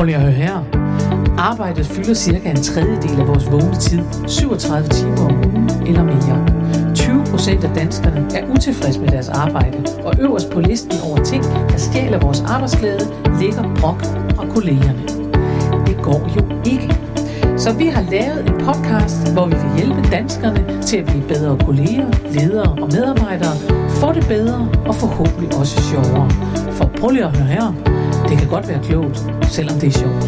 [0.00, 0.64] Prøv lige at høre her.
[1.38, 6.46] Arbejdet fylder cirka en tredjedel af vores vågne tid, 37 timer om ugen eller mere.
[6.94, 11.44] 20 procent af danskerne er utilfredse med deres arbejde, og øverst på listen over ting,
[11.44, 13.00] der stjæler vores arbejdsglæde,
[13.40, 14.02] ligger brok
[14.36, 15.02] fra kollegerne.
[15.86, 17.09] Det går jo ikke.
[17.64, 21.58] Så vi har lavet en podcast, hvor vi vil hjælpe danskerne til at blive bedre
[21.66, 23.56] kolleger, ledere og medarbejdere,
[24.00, 26.30] få det bedre og forhåbentlig også sjovere.
[26.72, 27.66] For prøv lige at høre her.
[28.28, 29.18] Det kan godt være klogt,
[29.56, 30.24] selvom det er sjovt.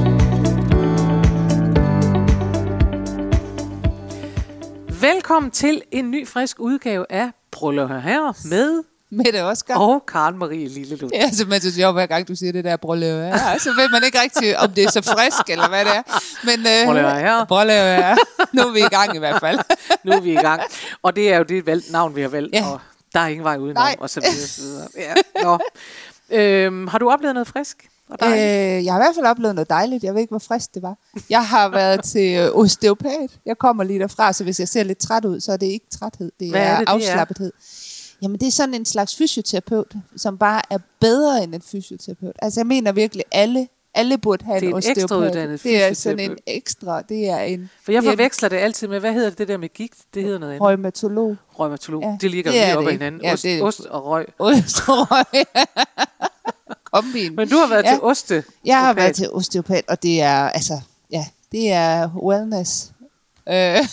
[5.02, 9.74] Velkommen til en ny frisk udgave af Prøv at høre her med Mette Oscar.
[9.78, 11.12] og Karen Marie Lillelund.
[11.14, 13.24] Ja, så man så sjovt, hver gang du siger det der brødløve.
[13.24, 16.02] Ja, så ved man ikke rigtig, om det er så frisk, eller hvad det er.
[16.44, 17.46] Men, øh.
[17.48, 18.14] Brødløve, ja.
[18.52, 19.58] Nu er vi i gang i hvert fald.
[20.04, 20.62] Nu er vi i gang.
[21.02, 22.66] Og det er jo det valg, navn, vi har valgt, Ja.
[22.66, 22.80] og
[23.14, 23.96] der er ingen vej udenom, Nej.
[23.98, 24.88] og så videre, så videre.
[24.96, 25.14] Ja.
[25.42, 25.58] Nå.
[26.30, 27.76] Øhm, har du oplevet noget frisk?
[28.10, 28.84] Og Øh, dejligt?
[28.86, 30.04] jeg har i hvert fald oplevet noget dejligt.
[30.04, 30.94] Jeg ved ikke, hvor frisk det var.
[31.30, 33.30] Jeg har været til øh, osteopat.
[33.46, 35.86] Jeg kommer lige derfra, så hvis jeg ser lidt træt ud, så er det ikke
[35.98, 36.32] træthed.
[36.40, 37.50] Det Hvad er, er det, det er?
[38.22, 42.36] Jamen, det er sådan en slags fysioterapeut, som bare er bedre end en fysioterapeut.
[42.42, 45.02] Altså, jeg mener virkelig, alle, alle burde have Det er en en osteopat.
[45.02, 47.02] ekstrauddannet Det er sådan en ekstra.
[47.02, 49.56] Det er en For jeg er en forveksler det altid med, hvad hedder det der
[49.56, 49.94] med gigt?
[50.14, 50.66] Det hedder noget andet.
[50.68, 51.36] rheumatolog.
[51.60, 52.02] Rheumatolog.
[52.02, 53.20] Ja, det ligger det lige op ad hinanden.
[53.24, 54.26] Ja, ost, det- ost og røg.
[54.38, 55.46] Osterøg.
[56.92, 57.36] Kombin.
[57.36, 57.90] Men du har været Ja.
[57.90, 58.44] til oste.
[58.64, 59.02] Jeg har osteopat.
[59.02, 62.92] været til osteopat, og det er, altså, ja, det er wellness.
[63.48, 63.76] Øh.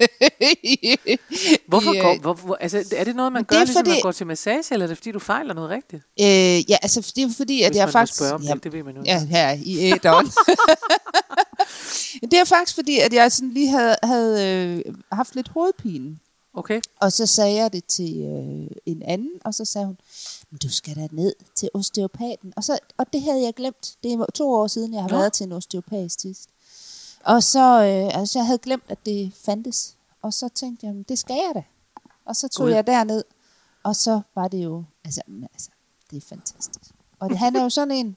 [1.68, 3.90] Hvorfor øh, går, hvor, hvor, altså, er det noget, man det gør, er ligesom fordi...
[3.90, 6.02] man går til massage, eller er det fordi, du fejler noget rigtigt?
[6.20, 8.16] Øh, ja, altså, det er fordi, at Hvis jeg man faktisk...
[8.18, 9.02] spørge om ja, det, det ved man jo.
[9.04, 10.26] Ja, her i æderen.
[12.30, 14.44] det er faktisk fordi, at jeg sådan lige havde, havde
[14.86, 16.18] øh, haft lidt hovedpine.
[16.54, 16.80] Okay.
[17.00, 19.98] Og så sagde jeg det til øh, en anden, og så sagde hun,
[20.50, 22.52] "Men du skal da ned til osteopaten.
[22.56, 23.94] Og, så, og det havde jeg glemt.
[24.02, 25.16] Det var to år siden, jeg har Nå.
[25.16, 26.48] været til en osteopat sidst.
[27.24, 29.94] Og så, øh, altså, jeg havde glemt, at det fandtes.
[30.22, 31.62] Og så tænkte jeg, "Men det skal jeg da.
[32.26, 32.72] Og så tog Gud.
[32.72, 33.24] jeg derned,
[33.82, 35.20] og så var det jo, altså,
[35.52, 35.70] altså
[36.10, 36.90] det er fantastisk.
[37.20, 38.16] Og det, han er jo sådan en,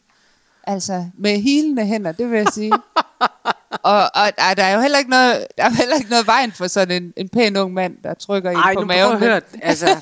[0.64, 2.74] altså med hilende hænder, det vil jeg sige.
[3.84, 6.52] og, og ej, der er jo heller ikke noget, der er heller ikke noget vejen
[6.52, 9.14] for sådan en, en pæn ung mand, der trykker i Ej, på nu prøv maven.
[9.14, 9.42] at høre.
[9.62, 9.88] Altså,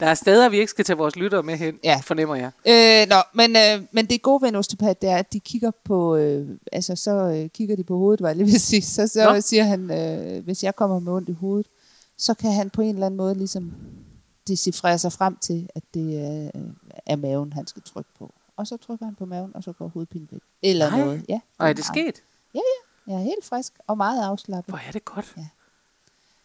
[0.00, 2.00] der er steder, vi ikke skal tage vores lyttere med hen, Ja.
[2.04, 2.50] fornemmer jeg.
[2.68, 5.70] Øh, nå, men, øh, men det gode ved en osteopat, det er, at de kigger
[5.84, 8.82] på, øh, altså så øh, kigger de på hovedet, var jeg lige vil sige.
[8.82, 9.40] Så, så Nå.
[9.40, 11.66] siger han, øh, hvis jeg kommer med ondt i hovedet,
[12.18, 13.72] så kan han på en eller anden måde ligesom
[14.48, 16.50] decifrere sig frem til, at det er,
[17.06, 18.32] er maven, han skal trykke på.
[18.56, 20.40] Og så trykker han på maven, og så går hovedpinen væk.
[20.62, 21.00] Eller Nej.
[21.00, 21.24] noget.
[21.28, 22.22] Ja, Og er det meget- sket?
[22.54, 23.12] Ja, ja.
[23.12, 24.72] Jeg er helt frisk og meget afslappet.
[24.72, 25.34] Hvor er det godt.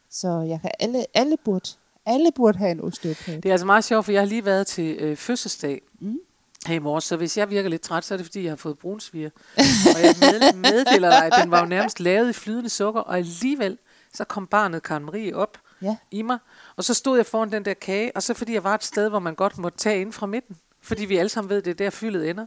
[0.10, 1.70] Så jeg kan alle, alle burde,
[2.10, 3.44] alle burde have en osteopat.
[3.44, 6.20] Det er altså meget sjovt, for jeg har lige været til øh, fødselsdag Mm.
[6.66, 8.56] her i morges, så hvis jeg virker lidt træt, så er det fordi, jeg har
[8.56, 9.30] fået brunsviger.
[9.96, 13.18] og jeg med, meddeler dig, at den var jo nærmest lavet i flydende sukker, og
[13.18, 13.78] alligevel
[14.14, 15.96] så kom barnet Karen Marie op Ja.
[16.12, 16.38] i mig,
[16.76, 19.10] og så stod jeg foran den der kage, og så fordi jeg var et sted,
[19.10, 21.76] hvor man godt måtte tage ind fra midten, fordi vi alle sammen ved, det er
[21.76, 22.46] der fyldet ender,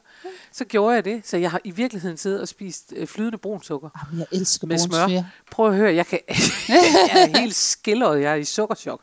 [0.52, 1.22] så gjorde jeg det.
[1.24, 3.88] Så jeg har i virkeligheden siddet og spist øh, flydende brunsukker.
[4.06, 5.22] Jamen, jeg elsker Med smør.
[5.50, 6.18] Prøv at høre, jeg, kan,
[6.68, 9.00] jeg er helt skilleret, jeg er i sukkerchok.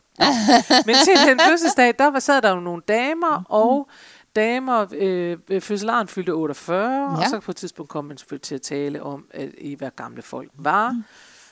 [0.86, 3.90] Men til den fødselsdag, der var, sad der jo nogle damer, og
[4.36, 7.18] damer, øh, fødselaren fyldte 48, ja.
[7.18, 9.92] og så på et tidspunkt kom man selvfølgelig til at tale om, at I hvad
[9.96, 11.02] gamle folk var.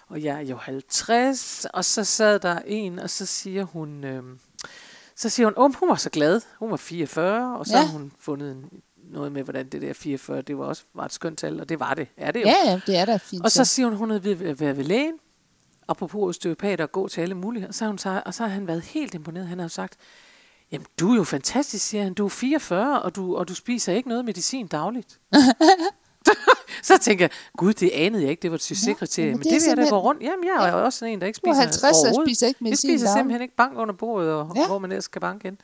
[0.09, 4.23] Og jeg er jo 50, og så sad der en, og så siger hun, øh,
[5.17, 7.83] så siger hun, oh, hun var så glad, hun var 44, og så ja.
[7.83, 8.69] Har hun fundet en,
[9.11, 11.79] noget med, hvordan det der 44, det var også var et skønt tal, og det
[11.79, 12.45] var det, er det jo.
[12.47, 13.43] Ja, ja, det er da fint.
[13.43, 15.13] Og så siger hun, hun havde ved- været ved lægen,
[15.87, 18.81] apropos osteopater og gå til alle muligheder, så hun så, og så har han været
[18.81, 19.47] helt imponeret.
[19.47, 19.95] Han har jo sagt,
[20.71, 22.13] jamen du er jo fantastisk, siger han.
[22.13, 25.19] Du er 44, og du, og du spiser ikke noget medicin dagligt.
[26.83, 29.27] så tænker jeg, gud, det anede jeg ikke, det var et succeskriterie.
[29.27, 30.21] jamen, men det det, vil jeg da gå rundt.
[30.21, 32.29] Jamen, jeg er jo også sådan en, der ikke er spiser 50 og overhovedet.
[32.29, 34.67] spiser ikke Jeg medicin spiser simpelthen ikke bank under bordet, og Ja.
[34.67, 35.57] hvor man ellers skal banke ind.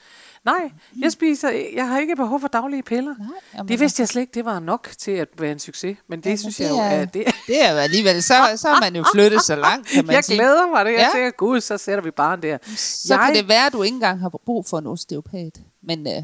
[0.45, 3.15] Nej, jeg spiser, jeg har ikke behov for daglige piller.
[3.19, 5.97] Nej, jamen, det vidste jeg slet ikke, det var nok til at være en succes.
[6.09, 8.33] Men det Jamen, synes det jeg jo, er- er, det, Det er jo alligevel, så,
[8.55, 10.35] så har man jo flyttet så langt, kan man jeg sige.
[10.37, 10.91] glæder mig det.
[10.91, 11.09] Jeg Ja.
[11.19, 12.57] tænker, gud, så sætter vi bare der.
[12.75, 15.59] Så jeg, kan det være, at du ikke engang har brug for en osteopat.
[15.83, 16.23] Men øh,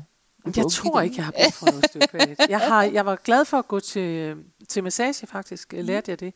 [0.57, 2.49] jeg tror ikke, jeg har brug for en osteopat.
[2.49, 4.35] Jeg, har, jeg var glad for at gå til,
[4.69, 5.73] til massage, faktisk.
[5.73, 6.33] Jeg lærte jeg det.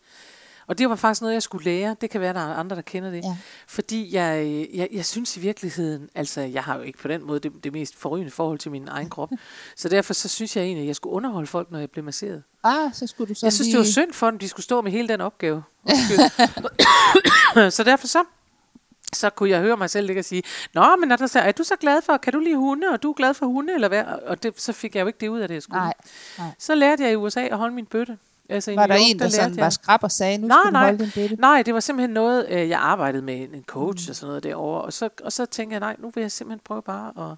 [0.68, 1.96] Og det var faktisk noget, jeg skulle lære.
[2.02, 3.24] Det kan være, der er andre, der kender det.
[3.24, 3.38] Ja.
[3.68, 7.40] Fordi jeg, jeg, jeg synes i virkeligheden, altså jeg har jo ikke på den måde
[7.40, 9.30] det, det mest forrygende forhold til min egen krop.
[9.78, 12.44] så derfor så synes jeg egentlig, at jeg skulle underholde folk, når jeg blev masseret.
[12.64, 13.78] Ah, så skulle du så Jeg synes, lige...
[13.78, 15.64] det var synd for dem, de skulle stå med hele den opgave.
[17.70, 18.24] Så derfor så
[19.14, 20.44] så kunne jeg høre mig selv ligge og sige,
[20.74, 23.04] Nå, men er, der så, er du så glad for, kan du lide hunde, og
[23.04, 24.04] du er glad for hunde, eller hvad?
[24.04, 25.80] Og det, så fik jeg jo ikke det ud af det, jeg skulle.
[25.80, 25.94] Nej,
[26.38, 26.48] nej.
[26.60, 28.18] Så lærte jeg i USA at holde min bøtte.
[28.50, 30.58] Altså, Var der York, en, der lærte sådan jeg- var skrab og sagde, nu Nej,
[30.62, 30.84] skal du nej.
[30.86, 31.36] holde din bøtte?
[31.36, 34.82] Nej, det var simpelthen noget, øh, jeg arbejdede med en coach og sådan noget derovre.
[34.82, 37.36] Og så, og så tænkte jeg, nej, nu vil jeg simpelthen prøve bare at...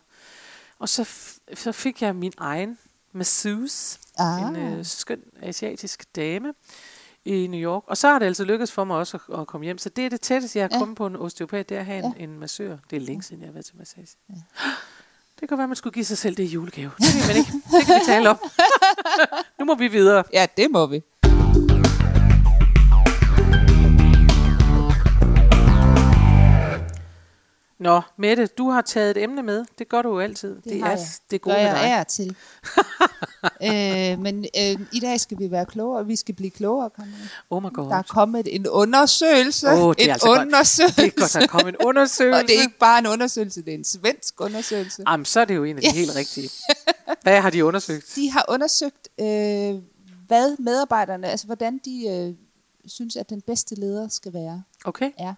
[0.80, 1.10] Og så,
[1.54, 2.78] så fik jeg min egen
[3.14, 4.42] masseuse, Ah.
[4.42, 6.54] en øh, skøn asiatisk dame
[7.26, 7.84] i New York.
[7.88, 9.78] Og så har det altså lykkedes for mig også at, at komme hjem.
[9.78, 10.80] Så det er det tætteste, jeg har Ja.
[10.80, 12.78] kommet på en osteopat, det er at have en, en massør.
[12.90, 14.08] Det er længe siden, jeg har været til massage.
[15.40, 16.92] Det kan være, man skulle give sig selv det i julegave.
[16.98, 17.52] Det ved man ikke.
[17.78, 18.38] Det kan vi tale om.
[19.60, 20.24] nu må vi videre.
[20.34, 21.02] Ja, det må vi.
[27.86, 29.66] Nå, Mette, du har taget et emne med.
[29.80, 30.62] Det gør du jo altid.
[30.64, 31.08] Det, har er jeg.
[31.32, 31.92] det gode Gør med jeg dig.
[31.92, 32.36] er til.
[34.14, 36.06] øh, men øh, i dag skal vi være klogere.
[36.06, 36.90] Vi skal blive klogere.
[37.50, 37.90] Oh my god.
[37.90, 39.68] Der er kommet en undersøgelse.
[39.72, 40.42] Åh, det er en altså godt.
[40.42, 41.02] undersøgelse.
[41.02, 42.38] Det er godt, der er kommet en undersøgelse.
[42.44, 45.04] Og det er ikke bare en undersøgelse, det er en svensk undersøgelse.
[45.10, 46.50] Jamen, så er det jo en af de helt rigtige.
[47.22, 48.12] Hvad har de undersøgt?
[48.16, 49.26] De har undersøgt, øh,
[50.28, 52.34] hvad medarbejderne, altså hvordan de øh,
[52.92, 54.64] synes, at den bedste leder skal være.
[54.86, 55.12] Okay.
[55.20, 55.34] Ja.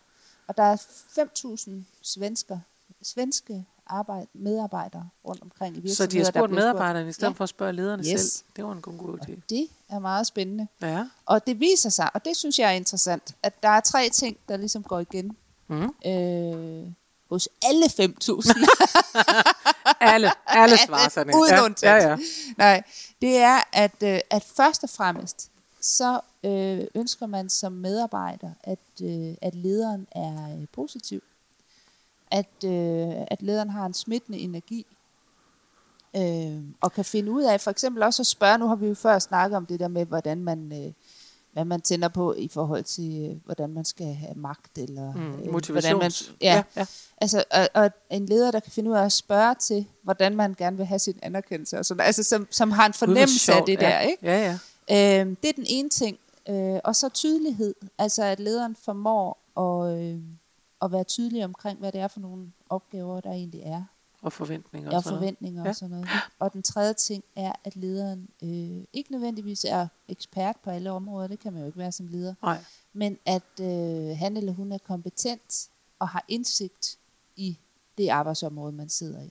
[0.48, 1.70] Og der er 5.000
[2.02, 2.60] svensker,
[3.04, 6.10] svenske arbejde, medarbejdere rundt omkring i virksomheder.
[6.10, 7.38] Så de har spurgt medarbejderne i stedet Ja.
[7.38, 8.22] for at spørge lederne Yes.
[8.22, 8.44] selv.
[8.56, 9.32] Det var en god, god idé.
[9.50, 10.68] Det er meget spændende.
[10.82, 11.06] Ja.
[11.26, 14.38] Og det viser sig, og det synes jeg er interessant, at der er tre ting,
[14.50, 15.38] der ligesom går igen
[15.70, 15.94] Mm.
[16.06, 16.92] øh,
[17.30, 18.54] hos alle 5.000.
[20.00, 21.36] Alle, alle svarer sådan.
[21.36, 22.18] Uden ja, ja, ja.
[22.58, 22.84] Nej,
[23.22, 25.52] det er, at, øh, at først og fremmest,
[25.82, 31.24] så øh, ønsker man som medarbejder, at, øh, at lederen er øh, positiv.
[32.32, 34.86] At, øh, at lederen har en smittende energi.
[36.16, 38.94] Øh, og kan finde ud af, for eksempel også at spørge, nu har vi jo
[38.94, 40.94] før snakket om det der med, hvordan man, øh,
[41.54, 45.22] hvad man tænder på i forhold til, øh, hvordan man skal have magt, eller Mm,
[45.22, 46.34] øh, hvordan man, motivations...
[46.42, 46.86] ja, ja.
[47.22, 50.54] Altså, og, og en leder, der kan finde ud af at spørge til, hvordan man
[50.58, 53.64] gerne vil have sin anerkendelse, og sådan, altså som, som har en Gud, fornemmelse af
[53.66, 53.88] det ja.
[53.88, 54.26] der, ikke?
[54.26, 54.58] Ja,
[54.88, 55.22] ja.
[55.22, 56.18] Øhm, det er den ene ting.
[56.50, 60.22] Øh, og så tydelighed, altså at lederen formår at, øh,
[60.82, 63.84] at være tydelig omkring, hvad det er for nogle opgaver, der egentlig er,
[64.22, 64.90] Og forventninger.
[64.90, 65.22] og og sådan noget.
[65.22, 65.70] forventninger Ja.
[65.70, 66.08] og sådan noget.
[66.40, 71.28] Og den tredje ting er, at lederen øh, ikke nødvendigvis er ekspert på alle områder,
[71.28, 72.64] det kan man jo ikke være som leder, Nej.
[72.94, 75.70] men at øh, han eller hun er kompetent
[76.00, 76.98] og har indsigt
[77.36, 77.58] i
[77.98, 79.30] det arbejdsområde, man sidder i.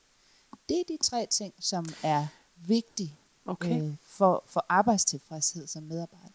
[0.69, 2.27] Det er de tre ting, som er
[2.57, 3.17] vigtige
[3.49, 3.83] Okay.
[3.83, 6.29] øh, for, for arbejdstilfredshed som medarbejder.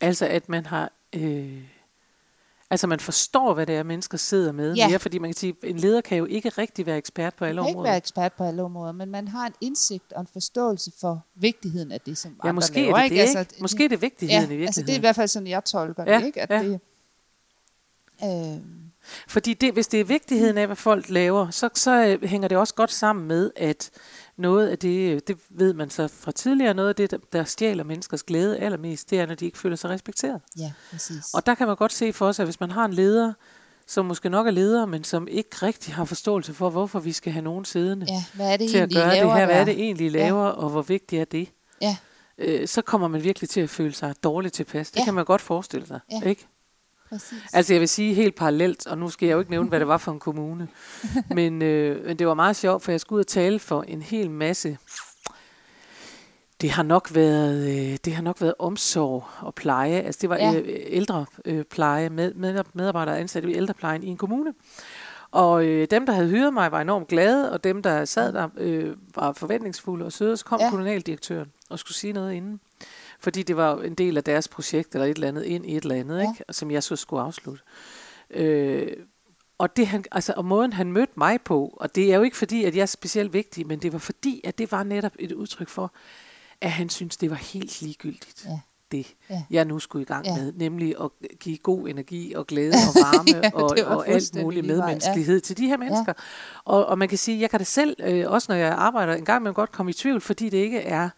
[0.00, 0.92] Altså, at man har...
[1.12, 1.62] Øh,
[2.70, 4.88] altså, man forstår, hvad det er, mennesker sidder med Ja.
[4.88, 7.54] mere, fordi man kan sige, en leder kan jo ikke rigtig være ekspert på alle
[7.56, 7.90] Man kan ikke områder.
[7.90, 11.92] være ekspert på alle områder, men man har en indsigt og en forståelse for vigtigheden
[11.92, 12.96] af det, som Ja, andre måske laver.
[12.98, 13.40] er det det, ikke?
[13.40, 13.54] ikke?
[13.60, 14.68] Måske er det vigtigheden i virkeligheden.
[14.68, 16.40] altså det er i hvert fald sådan, jeg tolker Ja, det, ikke?
[16.42, 16.62] At ja.
[16.68, 16.80] det,
[18.56, 18.60] øh,
[19.28, 22.58] Fordi det, hvis det er vigtigheden af, hvad folk laver, så, så øh, hænger det
[22.58, 23.90] også godt sammen med, at
[24.36, 27.44] noget af det, øh, det ved man så fra tidligere, noget af det, der, der
[27.44, 30.40] stjæler menneskers glæde allermest, det er, når de ikke føler sig respekteret.
[30.58, 31.24] ja, præcis.
[31.34, 33.32] Og der kan man godt se for sig, at hvis man har en leder,
[33.86, 37.32] som måske nok er leder, men som ikke rigtig har forståelse for, hvorfor vi skal
[37.32, 39.46] have nogen siddende ja, hvad er det til at egentlig, I gøre det laver her,
[39.46, 41.48] hvad er det egentlig, laver, og hvor vigtigt er det,
[41.80, 41.96] Ja,
[42.38, 44.90] øh, så kommer man virkelig til at føle sig dårligt tilpas.
[44.90, 45.04] Det Ja.
[45.04, 46.28] kan man godt forestille sig, Ja.
[46.28, 46.46] ikke?
[47.14, 47.38] Præcis.
[47.52, 49.88] Altså jeg vil sige helt parallelt, og nu skal jeg jo ikke nævne, hvad det
[49.88, 50.68] var for en kommune,
[51.34, 54.02] men, øh, men det var meget sjovt, for jeg skulle ud og tale for en
[54.02, 54.78] hel masse.
[56.60, 60.00] Det har nok været, øh, det har nok været omsorg og pleje.
[60.00, 60.60] Altså det var Ja.
[60.86, 64.52] ældre øh, pleje, med, med, medarbejdere ansat i ældreplejen i en kommune.
[65.34, 68.48] Og øh, dem, der havde hyret mig, var enormt glade, og dem, der sad der,
[68.56, 70.36] øh, var forventningsfulde og søde.
[70.36, 70.70] Så kom Ja.
[70.70, 72.60] kommunaldirektøren og skulle sige noget inden.
[73.20, 75.82] Fordi det var en del af deres projekt, eller et eller andet, ind i et
[75.82, 76.30] eller andet, ja.
[76.30, 76.44] ikke?
[76.50, 77.62] som jeg så skulle afslutte.
[78.30, 78.96] Øh,
[79.58, 82.36] og, det, han, altså, og måden, han mødte mig på, og det er jo ikke
[82.36, 85.32] fordi, at jeg er specielt vigtig, men det var fordi, at det var netop et
[85.32, 85.92] udtryk for,
[86.60, 88.60] at han synes det var helt ligegyldigt, Ja.
[88.92, 89.42] Det Ja.
[89.50, 90.36] jeg nu skulle i gang Ja.
[90.36, 91.10] med, nemlig at
[91.40, 94.80] give god energi og glæde og varme Ja, og, det og alt muligt vej, ja.
[94.80, 96.12] medmenneskelighed til de her mennesker.
[96.64, 99.24] Og, og man kan sige, jeg kan da selv, øh, også når jeg arbejder, en
[99.24, 101.08] gang man godt komme i tvivl, fordi det ikke er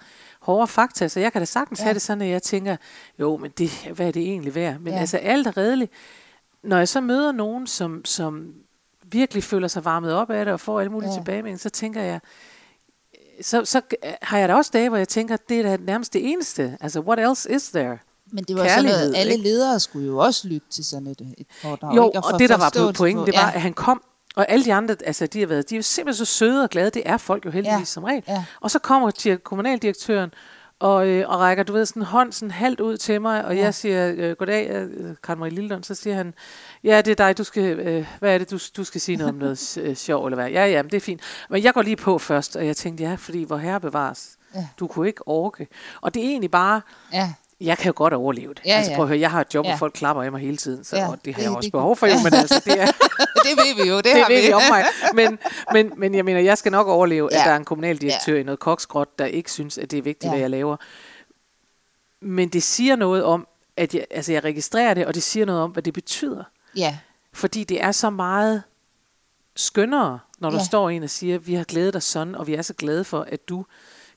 [0.41, 1.83] hårde fakta, så jeg kan da sagtens Ja.
[1.83, 1.87] ja.
[1.87, 2.77] have det sådan, at jeg tænker,
[3.21, 4.79] jo, men det, hvad er det egentlig værd?
[4.79, 4.95] Men Ja.
[4.95, 5.01] ja.
[5.01, 5.93] altså alt er redeligt.
[6.63, 8.53] Når jeg så møder nogen, som, som
[9.05, 11.15] virkelig føler sig varmet op af det, og får alle mulige Ja.
[11.15, 11.19] ja.
[11.21, 12.21] tilbagemeldinger, så tænker jeg,
[13.43, 13.81] så, så
[14.23, 16.77] har jeg da også dage, hvor jeg tænker, det er da nærmest det eneste.
[16.81, 17.99] Altså, what else is there?
[18.33, 19.45] Men det var sådan noget, kærlighed, alle ikke?
[19.45, 21.97] ledere skulle jo også lytte til sådan et, et foredrag.
[21.97, 22.21] Jo, ikke?
[22.29, 24.03] få og det der var pointen, på- det var, ja, at han kom,
[24.37, 26.71] og alle de andre, altså de har været, de er jo simpelthen så søde og
[26.71, 28.23] glade, det er folk jo heldigvis Ja, som regel.
[28.29, 28.45] ja.
[28.61, 30.31] Og så kommer til kommunaldirektøren,
[30.81, 33.57] og, øh, og rækker, du ved, sådan en hånd sådan halvt ud til mig, og
[33.57, 33.63] ja.
[33.63, 36.35] jeg siger, øh, goddag, øh, Karen Marie Lillelund, så siger han,
[36.85, 39.33] ja, det er dig, du skal, øh, hvad er det, du, du skal sige noget
[39.33, 40.51] om noget øh, sjov, eller hvad?
[40.51, 41.21] Ja, ja, men det er fint.
[41.51, 44.67] Men jeg går lige på først, og jeg tænkte, ja, fordi hvor herre bevares, Ja.
[44.81, 45.69] du kunne ikke orke.
[46.01, 46.81] Og det er egentlig bare,
[47.13, 48.63] Ja, jeg kan jo godt overleve det.
[48.65, 49.71] Ja, altså prøv at høre, jeg har et job, Ja.
[49.71, 51.97] hvor folk klapper af mig hele tiden, så Ja, og det har jeg også behov
[51.97, 52.87] for, jo, men altså, det er,
[53.47, 53.97] det ved vi jo.
[53.97, 54.85] Det, det har ved vi om mig.
[55.15, 55.39] Men,
[55.73, 57.39] men, men jeg mener, jeg skal nok overleve, ja.
[57.39, 58.41] At der er en kommunaldirektør ja.
[58.41, 60.31] i noget koksgrot, der ikke synes, at det er vigtigt, ja.
[60.31, 60.77] Hvad jeg laver.
[62.21, 63.47] Men det siger noget om,
[63.77, 66.45] at jeg, altså jeg registrerer det, og det siger noget om, hvad det betyder.
[66.77, 66.99] Ja,
[67.33, 68.63] Fordi det er så meget
[69.57, 70.65] skønnere, når der Ja.
[70.65, 73.21] står en og siger, vi har glædet dig sådan, og vi er så glade for,
[73.21, 73.65] at du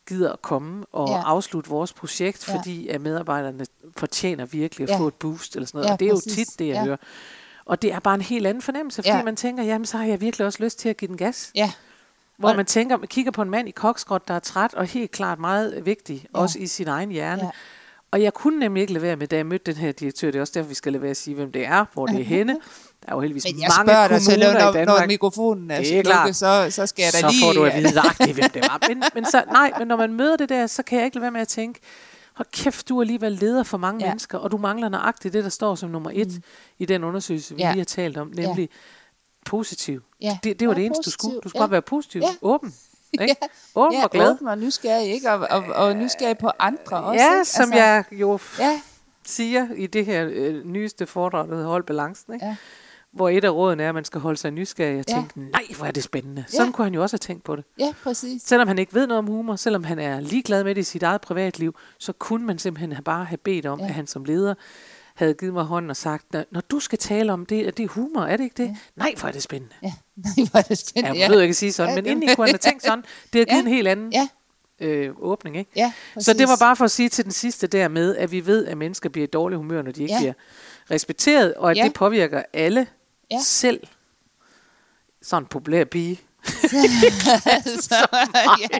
[0.09, 1.21] gider at komme og Ja.
[1.25, 2.57] afslutte vores projekt, Ja.
[2.57, 3.65] fordi at medarbejderne
[3.97, 4.99] fortjener virkelig at Ja.
[4.99, 5.87] få et boost eller sådan noget.
[5.87, 6.33] Ja, og det er jo præcis.
[6.47, 6.83] tit det, jeg Ja.
[6.83, 6.97] hører.
[7.65, 9.23] Og det er bare en helt anden fornemmelse, fordi Ja.
[9.23, 11.51] man tænker, jamen så har jeg virkelig også lyst til at give den gas.
[11.55, 11.71] ja,
[12.37, 14.85] Hvor Og- man tænker, man kigger på en mand i koksgrot, der er træt og
[14.85, 16.39] helt klart meget vigtig, ja.
[16.39, 17.43] også i sin egen hjerne.
[17.43, 17.49] Ja.
[18.11, 20.37] Og jeg kunne nemlig ikke lade være med, da jeg mødte den her direktør, det
[20.37, 22.23] er også derfor, vi skal lade være at sige, hvem det er, hvor det er
[22.23, 22.53] henne.
[22.53, 24.99] Der er jo heldigvis men jeg mange spørger dig til, kommuner i når, Danmark.
[25.01, 26.35] når mikrofonen er, Det er slukket, klart.
[26.35, 27.43] så, så skal jeg da så lige...
[27.45, 28.87] får du at vide nøjagtigt, hvem det var.
[28.87, 31.21] Men, men, så, nej, men når man møder det der, så kan jeg ikke lade
[31.21, 31.79] være med at tænke,
[32.33, 34.05] hold kæft, du er alligevel leder for mange ja.
[34.05, 34.11] Ja.
[34.11, 36.43] mennesker, og du mangler nøjagtigt det, der står som nummer et mm.
[36.79, 37.69] i den undersøgelse, vi Ja.
[37.71, 38.69] lige har talt om, nemlig
[39.45, 40.01] positiv.
[40.21, 40.37] Ja.
[40.43, 41.19] Det, det var Vær det eneste, du positiv.
[41.19, 41.39] skulle.
[41.43, 41.65] Du skulle Ja.
[41.67, 42.27] bare være positiv, Ja.
[42.41, 42.73] åben.
[43.13, 43.35] Ikke?
[43.41, 43.47] Ja.
[43.75, 44.31] Åben ja, og glad.
[44.31, 45.31] åben og nysgerrig, ikke?
[45.31, 47.45] Og, og, og nysgerrig på andre også, Ja, ikke?
[47.45, 48.81] som jeg jo Ja,
[49.25, 52.45] siger i det her øh, nyeste foredrag, der hedder Hold Balancen, ikke?
[52.45, 52.55] Ja.
[53.11, 55.13] hvor et af rådene er, at man skal holde sig nysgerrig og Ja.
[55.13, 56.45] tænke, nej, hvor er det spændende.
[56.53, 56.57] Ja.
[56.57, 57.63] Sådan kunne han jo også have tænkt på det.
[57.79, 58.41] ja, præcis.
[58.41, 61.03] Selvom han ikke ved noget om humor, selvom han er ligeglad med det i sit
[61.03, 63.79] eget privatliv, så kunne man simpelthen bare have bedt om.
[63.79, 63.85] Ja.
[63.85, 64.53] at han som leder
[65.19, 67.87] havde givet mig hånden og sagt, når, når du skal tale om det, er det
[67.89, 68.67] humor, er det ikke det?
[68.69, 68.75] Ja.
[68.95, 69.75] Nej, hvor er det spændende.
[69.83, 71.19] Ja, nej, hvor er det Ja, spændende.
[71.19, 73.03] jeg behøver ikke at sige sådan, Ja, men det- indeni kunne have tænkt sådan.
[73.33, 73.59] Det har givet Ja.
[73.59, 74.27] en helt anden Ja,
[74.79, 75.71] øh, åbning, ikke?
[75.75, 78.45] ja, Så det var bare for at sige til den sidste der med, at vi
[78.45, 80.17] ved, at mennesker bliver i dårlig humør, når de ikke ja.
[80.17, 80.19] Ja.
[80.21, 80.33] bliver
[80.91, 81.81] respekteret, og at ja.
[81.81, 81.87] Ja.
[81.87, 82.79] det påvirker alle
[83.31, 83.35] ja.
[83.35, 83.41] Ja.
[83.43, 83.87] selv.
[85.21, 86.19] Sådan en populær pige.
[87.45, 87.95] altså,
[88.61, 88.79] ja.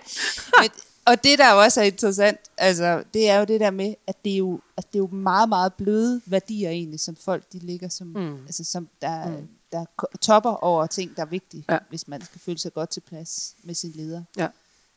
[0.61, 0.69] Men,
[1.09, 4.33] og det, der også er interessant, altså, det er jo det der med, at det
[4.33, 7.89] er jo, at det er jo meget, meget bløde værdier egentlig, som folk de ligger
[7.89, 8.35] som, Mm.
[8.45, 9.47] altså, som der, mm.
[9.71, 9.85] der
[10.21, 11.73] topper over ting, der er vigtige, Ja.
[11.73, 11.79] ja.
[11.89, 14.23] hvis man skal føle sig godt tilpas med sin leder.
[14.37, 14.47] Ja.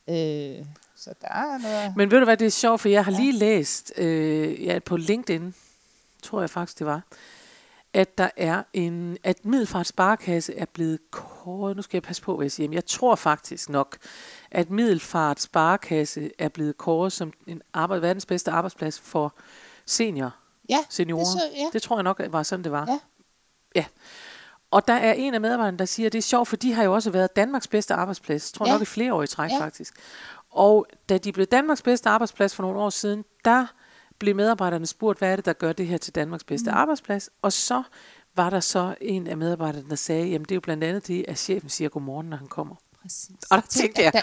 [0.08, 0.64] Øh,
[0.96, 1.96] så der er noget...
[1.96, 4.96] Men ved du hvad, det er sjovt, for jeg har lige læst øh, ja, på
[4.96, 5.54] LinkedIn,
[6.22, 7.02] tror jeg faktisk det var,
[7.94, 12.36] at der er en, at Middelfart Sparekasse er blevet kåret, nu skal jeg passe på,
[12.36, 13.96] hvad jeg siger, men jeg tror faktisk nok,
[14.50, 19.34] at Middelfart Sparekasse er blevet kåret som en arbejde, verdens bedste arbejdsplads for
[19.86, 20.34] senior,
[20.68, 21.24] Ja, seniorer.
[21.24, 21.64] det, så, ja.
[21.72, 22.86] Det tror jeg nok var sådan, det var.
[22.88, 22.98] Ja.
[23.74, 23.84] ja.
[24.70, 26.82] Og der er en af medarbejderne, der siger, at det er sjovt, for de har
[26.84, 28.52] jo også været Danmarks bedste arbejdsplads.
[28.52, 28.74] Tror jeg Ja.
[28.74, 29.58] nok i flere år i træk, Ja.
[29.60, 29.94] faktisk.
[30.50, 33.66] Og da de blev Danmarks bedste arbejdsplads for nogle år siden, der
[34.22, 36.76] blev medarbejderne spurgt, hvad er det, der gør det her til Danmarks bedste mm.
[36.76, 37.30] arbejdsplads?
[37.42, 37.82] Og så
[38.36, 41.24] var der så en af medarbejderne, der sagde, jamen det er jo blandt andet det,
[41.28, 42.74] at chefen siger godmorgen, når han kommer.
[43.02, 43.30] Præcis.
[43.50, 44.22] Og der Tænk, tænkte at jeg,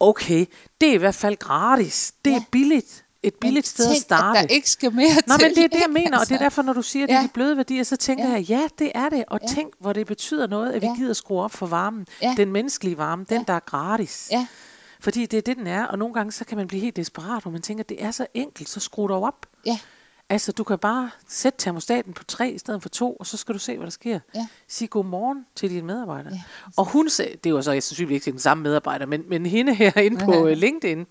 [0.00, 0.46] okay,
[0.80, 2.14] det er i hvert fald gratis.
[2.24, 2.42] Det er Ja.
[2.52, 3.02] billigt.
[3.22, 4.38] Et billigt sted at tænk, starte.
[4.38, 5.46] At der ikke skal mere Nå, til.
[5.46, 7.08] men det er det, jeg mener, og det er Altså, derfor, når du siger, at
[7.08, 7.24] det er Ja.
[7.26, 8.32] de bløde værdier, så tænker Ja.
[8.32, 9.24] jeg, ja, det er det.
[9.28, 9.48] Og Ja.
[9.54, 10.94] tænk, hvor det betyder noget, at vi Ja.
[10.96, 12.06] gider skrue op for varmen.
[12.22, 12.34] Ja.
[12.36, 13.44] Den menneskelige varme, den, Ja.
[13.46, 14.28] der er gratis.
[14.32, 14.46] Ja,
[15.06, 17.42] Fordi det er det, den er, og nogle gange så kan man blive helt desperat,
[17.42, 19.46] hvor man tænker, det er så enkelt, så skru dog op.
[19.66, 19.78] ja,
[20.28, 23.54] Altså, du kan bare sætte termostaten på 3 i stedet for 2, og så skal
[23.54, 24.20] du se, hvad der sker.
[24.34, 24.46] Ja.
[24.68, 26.32] Sig godmorgen til dine medarbejdere.
[26.34, 26.42] Ja,
[26.76, 29.74] og hun sagde, det var så jeg sandsynligvis ikke den samme medarbejder, men, men hende
[29.74, 31.06] herinde på øh, LinkedIn,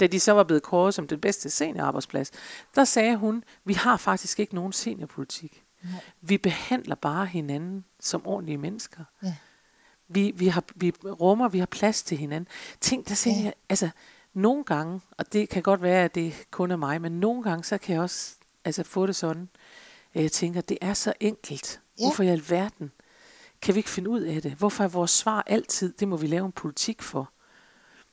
[0.00, 2.30] da de så var blevet kåret som den bedste seniorarbejdsplads,
[2.74, 5.62] der sagde hun, vi har faktisk ikke nogen seniorpolitik.
[5.84, 6.00] Nej.
[6.20, 9.04] Vi behandler bare hinanden som ordentlige mennesker.
[9.22, 9.34] ja.
[10.14, 12.48] Vi, vi, har, vi rummer, vi har plads til hinanden.
[12.80, 13.44] Tænk, der siger Ja.
[13.44, 13.90] jeg, altså,
[14.34, 17.64] nogle gange, og det kan godt være, at det kun er mig, men nogle gange,
[17.64, 19.48] så kan jeg også altså, få det sådan,
[20.14, 21.80] at jeg tænker, det er så enkelt.
[21.98, 22.04] Ja.
[22.04, 22.92] Hvorfor i alverden
[23.62, 24.52] kan vi ikke finde ud af det?
[24.52, 27.30] Hvorfor er vores svar altid, det må vi lave en politik for?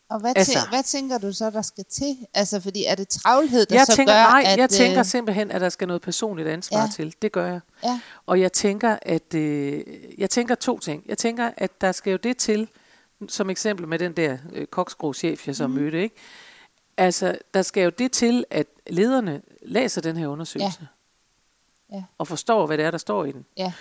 [0.09, 2.17] Og hvad, Altså- altså, hvad tænker du så, der skal til?
[2.33, 4.57] Altså, fordi er det travlhed, der Jeg så tænker, gør, nej, at...
[4.59, 6.87] jeg tænker øh, simpelthen, at der skal noget personligt ansvar Ja.
[6.95, 7.15] til.
[7.21, 7.59] Det gør jeg.
[7.83, 9.83] Ja, Og jeg tænker, at øh,
[10.17, 11.03] jeg tænker to ting.
[11.07, 12.67] Jeg tænker, at der skal jo det til,
[13.27, 15.73] som eksempel med den der øh, koksgro-chef, jeg så mm.
[15.73, 16.15] mødte, ikke?
[16.97, 20.87] Altså, der skal jo det til, at lederne læser den her undersøgelse.
[21.93, 22.03] Ja.
[22.17, 23.45] Og forstår, hvad det er, der står i den.
[23.57, 23.73] ja,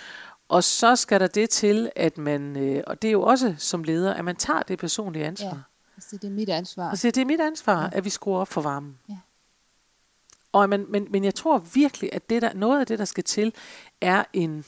[0.49, 3.83] Og så skal der det til, at man, øh, og det er jo også som
[3.83, 5.47] leder, at man tager det personlige ansvar.
[5.47, 5.55] ja.
[5.99, 6.89] Altså, det er mit ansvar.
[6.89, 7.89] Og siger, det er mit ansvar, ja.
[7.91, 8.99] at vi skruer op for varmen.
[9.09, 9.17] Ja.
[10.51, 13.23] Og, men, men, men jeg tror virkelig, at det der, noget af det, der skal
[13.23, 13.53] til,
[14.01, 14.65] er en,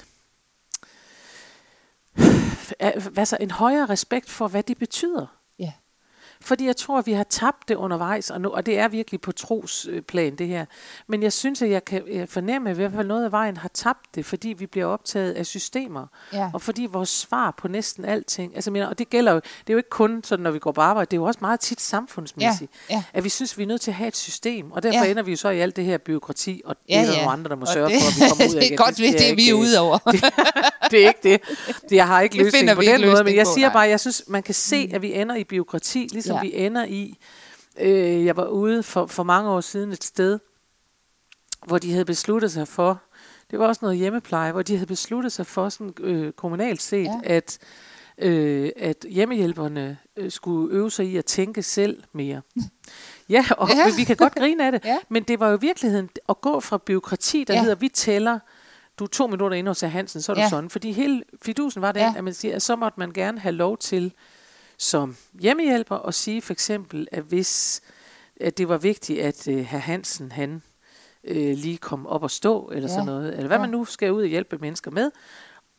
[2.80, 5.41] er, altså en højere respekt for, hvad det betyder.
[6.42, 6.46] Ja.
[6.48, 9.22] Fordi jeg tror, at vi har tabt det undervejs, og, nu, og det er virkelig
[9.22, 10.66] på trosplan, det her.
[11.08, 13.58] Men jeg synes, at jeg kan jeg fornemme, at i hvert fald noget af vejen
[13.58, 16.06] har tabt det, fordi vi bliver optaget af systemer.
[16.34, 16.50] Ja.
[16.54, 19.74] Og fordi vores svar på næsten alting, altså, mener, og det gælder jo, det er
[19.74, 21.82] jo ikke kun sådan, når vi går på arbejde, det er jo også meget tit
[21.82, 23.04] samfundsmæssigt, Ja, ja.
[23.14, 25.12] at vi synes, vi er nødt til at have et system, og derfor Ja.
[25.12, 27.18] ender vi jo så i alt det her byråkrati, og det Ja, er der ja.
[27.18, 28.66] nogle andre, der må Og sørge det- for, at vi kommer ud af det er
[28.68, 28.78] igen.
[28.78, 29.98] godt, skal det er vi er ude over.
[30.92, 31.42] det er ikke det.
[31.90, 34.24] det jeg har ikke Det løsning på den måde, men jeg siger bare, jeg synes,
[34.28, 36.42] man kan se, at vi ender i byråkrati, ligesom Ja.
[36.42, 37.18] vi ender i,
[37.80, 40.40] øh, jeg var ude for, for mange år siden et sted,
[41.66, 43.02] hvor de havde besluttet sig for,
[43.52, 47.04] det var også noget hjemmepleje, hvor de havde besluttet sig for sådan øh, kommunalt set,
[47.06, 47.20] Ja.
[47.24, 47.60] at,
[48.18, 52.42] øh, at hjemmehjælperne øh, skulle øve sig i at tænke selv mere.
[53.30, 53.96] Ja, og Ja.
[53.98, 54.98] vi kan godt grine af det, Ja.
[55.10, 57.62] men det var jo virkeligheden at gå fra byråkrati, der Ja.
[57.62, 58.40] hedder, vi tæller,
[59.00, 60.50] du er to minutter inde hos Hansen, så er du Ja.
[60.50, 60.70] sådan.
[60.70, 62.14] Fordi hele fidusen var den, ja.
[62.18, 64.14] at man siger, at så måtte man gerne have lov til
[64.82, 67.82] som hjemmehjælper at sige for eksempel, at hvis
[68.42, 70.62] at det var vigtigt, at øh, herr Hansen, han
[71.24, 72.94] øh, lige kom op og stå, eller Ja.
[72.94, 73.62] sådan noget, eller hvad Ja.
[73.62, 75.12] man nu skal ud og hjælpe mennesker med.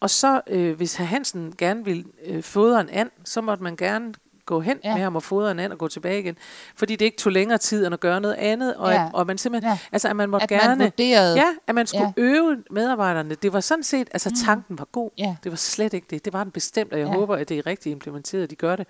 [0.00, 3.76] Og så, øh, hvis herr Hansen gerne vil øh, fodre en and, så måtte man
[3.76, 4.14] gerne
[4.46, 4.94] gå hen Ja.
[4.94, 6.36] med ham og fodre en and og gå tilbage igen.
[6.76, 9.04] Fordi det ikke tog længere tid end at gøre noget andet, og, Ja.
[9.06, 9.78] at, og man simpelthen, Ja.
[9.92, 11.36] altså at man måtte At man gerne, vurderede.
[11.36, 12.22] ja, at man skulle Ja.
[12.22, 13.34] øve medarbejderne.
[13.34, 15.10] Det var sådan set, altså tanken var god.
[15.18, 15.36] Ja.
[15.44, 16.24] Det var slet ikke det.
[16.24, 17.14] Det var den bestemt, og jeg Ja.
[17.14, 18.86] håber, at det er rigtigt implementeret, at de gør det.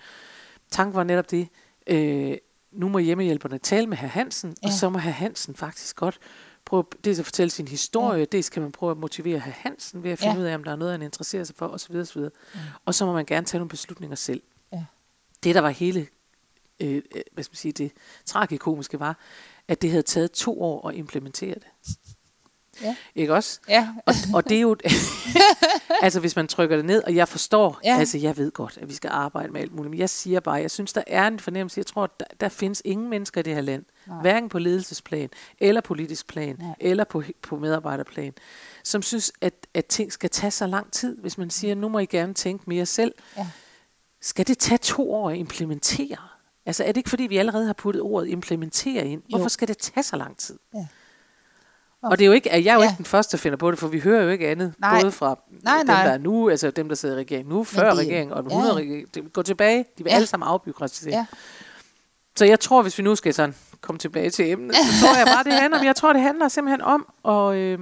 [0.71, 1.49] Tanken var netop det,
[1.87, 2.37] øh,
[2.73, 4.67] nu må hjemmehjælperne tale med herr Hansen, ja.
[4.69, 6.19] Og så må herr Hansen faktisk godt
[6.65, 8.25] prøve dels at fortælle sin historie, ja.
[8.25, 10.41] dels kan man prøve at motivere herr Hansen ved at finde Ja.
[10.41, 11.97] ud af, om der er noget, han interesserer sig for, osv.
[11.97, 12.21] osv.
[12.21, 12.29] Ja.
[12.85, 14.43] Og så må man gerne tage nogle beslutninger selv.
[15.45, 16.07] Det, der var hele,
[16.81, 17.93] øh, øh, hvad skal man sige, det
[18.27, 19.19] tragikomiske var,
[19.69, 21.67] at det havde taget to år at implementere det.
[22.83, 22.97] Ja.
[23.15, 23.61] Ikke også?
[23.69, 23.89] Ja.
[24.07, 24.77] Og, og det er jo,
[26.03, 27.97] altså hvis man trykker det ned, og jeg forstår, Ja.
[27.99, 30.55] altså jeg ved godt, at vi skal arbejde med alt muligt, men jeg siger bare,
[30.55, 33.55] jeg synes, der er en fornemmelse, jeg tror, der, der findes ingen mennesker i det
[33.55, 33.85] her land.
[34.07, 34.21] Nej.
[34.21, 36.75] hverken på ledelsesplan, eller politisk plan, Nej.
[36.81, 38.33] eller på, på medarbejderplan,
[38.85, 41.99] som synes, at, at ting skal tage så lang tid, hvis man siger, nu må
[41.99, 43.15] I gerne tænke mere selv.
[43.37, 43.47] Ja.
[44.23, 46.17] Skal det tage to år at implementere?
[46.67, 49.23] Altså er det ikke fordi, vi allerede har puttet ordet implementere ind?
[49.33, 49.37] Jo.
[49.37, 50.59] Hvorfor skal det tage så lang tid?
[50.75, 50.87] Ja.
[52.03, 52.87] Og det er jo ikke, at jeg er jo Ja.
[52.89, 54.75] ikke den første, der finder på det, for vi hører jo ikke andet.
[54.79, 55.01] Nej.
[55.01, 56.05] Både fra Nej, dem, nej.
[56.05, 58.57] der er nu, altså dem, der sidder i regeringen nu, før regeringen, og den ja.
[58.57, 59.15] 100 regering.
[59.15, 60.15] Det går tilbage, de vil Ja.
[60.17, 61.13] alle sammen afbyråkratisere.
[61.15, 61.27] Ja.
[62.37, 65.27] Så jeg tror, hvis vi nu skal sådan komme tilbage til emnet, så tror jeg
[65.27, 67.79] bare, det handler om, jeg tror, det handler simpelthen om at øh,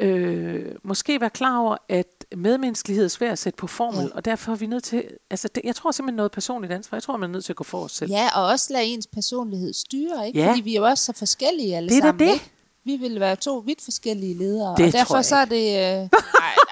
[0.00, 4.08] øh, måske være klar over, at medmenneskelighed er svært at sætte på formel, Ja.
[4.14, 7.02] og derfor er vi nødt til, altså det, jeg tror simpelthen noget personligt ansvar, jeg
[7.02, 8.10] tror, man er nødt til at gå for os selv.
[8.10, 10.38] Ja, og også lade ens personlighed styre, ikke?
[10.40, 10.48] Ja.
[10.50, 12.32] Fordi vi er jo også så forskellige alle Det er sammen, det.
[12.32, 12.50] ikke?
[12.84, 15.68] Vi vil være to vidt forskellige ledere, Det og derfor så er det...
[15.68, 16.08] Øh,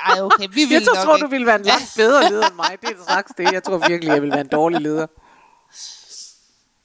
[0.08, 1.24] nej, okay, vi vil Jeg tror, nok tror ikke.
[1.24, 2.76] du ville være en langt bedre leder end mig.
[2.80, 3.52] Det er straks det.
[3.52, 5.06] Jeg tror virkelig, jeg vil være en dårlig leder.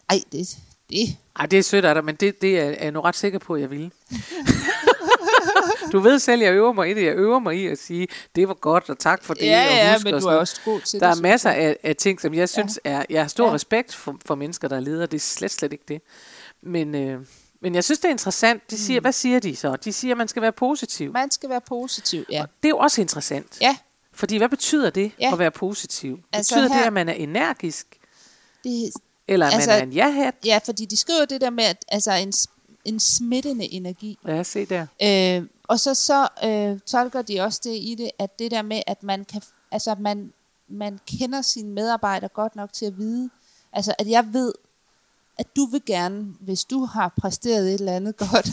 [0.10, 0.58] Ej, det,
[0.90, 1.18] det.
[1.40, 3.40] Ej, det er sødt af dig, men det, det er, er jeg nu ret sikker
[3.40, 3.92] på, at jeg ville.
[5.92, 7.04] du ved selv, jeg øver mig i det.
[7.04, 9.42] Jeg øver mig i at sige, det var godt, og tak for det.
[9.46, 11.18] Ja, og ja, husk men og du er også god til Der det.
[11.18, 13.06] er masser af, af ting, som jeg synes er...
[13.10, 13.50] Jeg har stor Ja.
[13.50, 13.54] ja.
[13.56, 15.06] respekt for, for mennesker, der er ledere.
[15.06, 16.02] Det er slet, slet ikke det.
[16.62, 17.20] Men, øh,
[17.62, 18.72] men jeg synes, det er interessant.
[18.72, 19.04] De siger, mm.
[19.04, 19.76] Hvad siger de så?
[19.76, 21.12] De siger, at man skal være positiv.
[21.14, 22.42] Man skal være positiv, ja.
[22.42, 23.58] Og det er jo også interessant.
[23.62, 23.78] Ja,
[24.14, 25.34] Fordi hvad betyder det Ja.
[25.34, 26.20] at være positiv?
[26.34, 27.88] Altså Betyder her- det, at man er energisk?
[28.64, 28.92] det,
[29.28, 30.34] Eller at Altså- man er en ja-hat?
[30.46, 32.34] ja, fordi de skriver det der med, at altså en,
[32.88, 34.20] en smittende energi.
[34.28, 34.86] Ja, se der.
[35.04, 38.82] Øh, og så, så øh, tolker de også det i det, at det der med,
[38.88, 40.34] at man kan, altså at man,
[40.68, 43.30] man kender sine medarbejdere godt nok til at vide,
[43.74, 44.54] altså at jeg ved,
[45.40, 48.46] at du vil gerne, hvis du har præsteret et eller andet godt,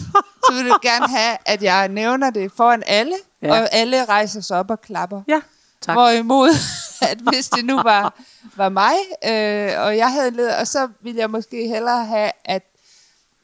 [0.47, 3.14] så vil du gerne have, at jeg nævner det foran alle.
[3.42, 3.61] Ja.
[3.61, 5.23] og alle rejser sig op og klapper.
[5.29, 5.40] Ja,
[5.81, 5.94] tak.
[5.94, 6.49] Hvorimod,
[7.11, 8.20] at hvis det nu var,
[8.57, 8.94] var mig,
[9.25, 12.62] øh, og jeg havde en leder, og så ville jeg måske hellere have, at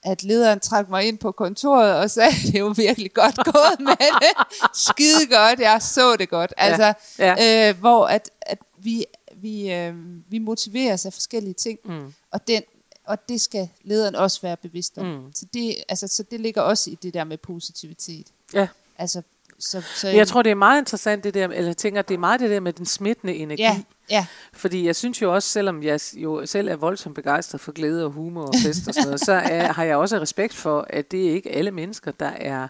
[0.03, 3.81] at lederen trak mig ind på kontoret og sagde, det er jo virkelig godt gået
[3.89, 4.47] med det.
[4.75, 6.55] Skide godt, jeg så det godt.
[6.57, 7.69] Altså, ja.
[7.69, 9.05] Øh, hvor at, at vi,
[9.37, 9.95] vi, øh,
[10.29, 12.13] vi motiverer sig af forskellige ting, Mm.
[12.31, 12.63] og, den,
[13.07, 15.07] og det skal lederen også være bevidst om.
[15.07, 15.33] Mm.
[15.35, 18.27] Så, det, altså, så det ligger også i det der med positivitet.
[18.55, 18.69] Ja.
[18.99, 19.23] Altså,
[19.61, 22.19] så, så jeg tror, det er meget interessant det der, eller jeg tænker, det er
[22.19, 23.63] meget det der med den smittende energi.
[23.63, 27.73] ja, ja, Fordi jeg synes jo også, selvom jeg jo selv er voldsomt begejstret for
[27.73, 30.87] glæde og humor og fest og sådan noget, så er, har jeg også respekt for,
[30.91, 32.69] at det er ikke alle mennesker, der er...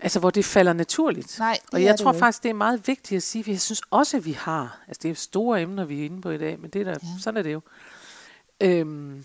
[0.00, 1.38] Altså, hvor det falder naturligt.
[1.38, 3.50] Nej, det og jeg det tror jo faktisk, det er meget vigtigt at sige, for
[3.50, 4.80] jeg synes også, at vi har...
[4.88, 6.90] Altså, det er store emner, vi er inde på i dag, men det er der,
[6.90, 6.96] Ja.
[7.02, 7.20] ja.
[7.20, 7.60] sådan er det jo.
[8.60, 9.24] Øhm,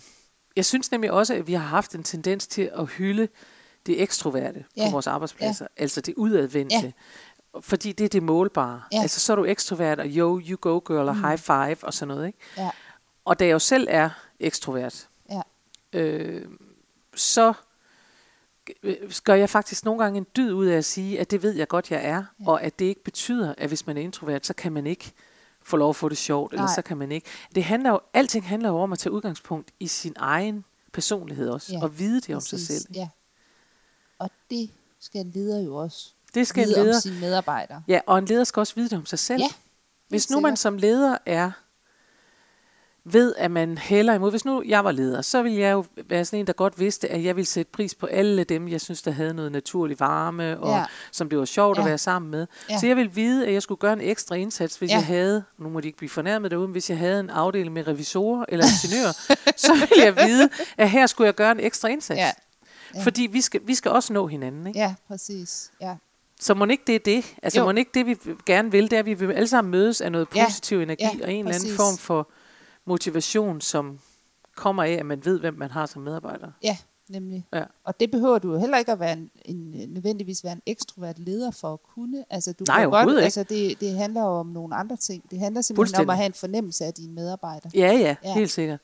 [0.56, 3.28] jeg synes nemlig også, at vi har haft en tendens til at hylde
[3.88, 4.84] det ekstroverte Ja.
[4.86, 5.66] på vores arbejdspladser.
[5.76, 6.76] Altså det udadvendte.
[6.76, 6.92] Ja.
[7.60, 8.82] Fordi det er det målbare.
[8.92, 9.02] Ja.
[9.02, 12.08] Altså så er du ekstrovert, og yo, you go girl, og high five, og sådan
[12.14, 12.26] noget.
[12.26, 12.38] Ikke?
[12.56, 12.70] ja.
[13.24, 15.40] og da jeg jo selv er ekstrovert, Ja.
[15.92, 16.44] øh,
[17.14, 17.52] så
[19.24, 21.68] gør jeg faktisk nogle gange en dyd ud af at sige, at det ved jeg
[21.68, 22.48] godt, jeg er, ja.
[22.48, 25.12] og at det ikke betyder, at hvis man er introvert, så kan man ikke
[25.62, 26.74] få lov at få det sjovt, eller Nej.
[26.74, 27.26] så kan man ikke.
[27.54, 31.72] Det handler jo, alting handler jo om at tage udgangspunkt i sin egen personlighed også,
[31.72, 32.94] Ja, og vide det om sig Præcis, selv.
[32.94, 33.08] Ja.
[34.18, 37.82] Og det skal en leder jo også Det skal en vide leder, om sine medarbejdere.
[37.88, 39.40] ja, og en leder skal også vide det om sig selv.
[39.42, 39.48] Ja,
[40.08, 41.50] Hvis nu man som leder er
[43.04, 44.30] ved, at man hælder imod.
[44.30, 47.08] Hvis nu jeg var leder, så ville jeg jo være sådan en, der godt vidste,
[47.08, 50.60] at jeg ville sætte pris på alle dem, jeg synes, der havde noget naturlig varme,
[50.60, 50.84] og Ja.
[51.12, 51.82] som det var sjovt ja.
[51.82, 52.46] at være sammen med.
[52.70, 52.78] Ja.
[52.78, 54.94] Så jeg ville vide, at jeg skulle gøre en ekstra indsats, hvis Ja.
[54.96, 57.72] jeg havde, nu må de ikke blive fornærmet derude, men hvis jeg havde en afdeling
[57.72, 59.12] med revisorer eller ingeniører,
[59.66, 62.18] så ville jeg vide, at her skulle jeg gøre en ekstra indsats.
[62.18, 62.32] Ja.
[62.94, 63.02] Ja.
[63.02, 64.66] Fordi vi skal, vi skal også nå hinanden.
[64.66, 64.78] Ikke?
[64.78, 65.70] Ja, præcis.
[65.80, 65.96] Ja.
[66.40, 67.24] Så må ikke det er det?
[67.42, 67.64] Altså Jo.
[67.64, 70.12] må ikke det, vi gerne vil, det er, at vi vil alle sammen mødes af
[70.12, 70.44] noget Ja.
[70.44, 71.76] positiv energi Ja, og en eller anden præcis.
[71.76, 72.28] form for
[72.86, 73.98] motivation, som
[74.56, 76.50] kommer af, at man ved, hvem man har som medarbejder.
[76.62, 76.76] ja,
[77.08, 77.46] nemlig.
[77.52, 77.64] Ja.
[77.84, 81.18] Og det behøver du jo heller ikke at være en, en, nødvendigvis være en ekstrovert
[81.18, 82.24] leder for at kunne.
[82.30, 83.20] Altså, du Nej, kan godt, ikke.
[83.22, 85.30] altså, det, det handler jo om nogle andre ting.
[85.30, 87.70] Det handler simpelthen om at have en fornemmelse af dine medarbejdere.
[87.74, 88.34] Ja, ja, Ja.
[88.34, 88.80] helt sikkert.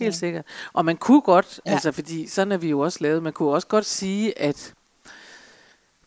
[0.00, 0.44] Helt sikkert.
[0.72, 1.70] Og man kunne godt, ja.
[1.70, 1.74] Ja.
[1.74, 4.74] altså fordi sådan er vi jo også lavet, man kunne også godt sige, at,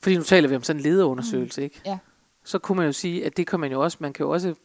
[0.01, 1.63] fordi nu taler vi om sådan en lederundersøgelse, mm.
[1.65, 1.81] ikke?
[1.85, 1.97] Ja.
[2.43, 4.47] Så kunne man jo sige, at det kan man jo også, man kan jo også,
[4.49, 4.55] øh,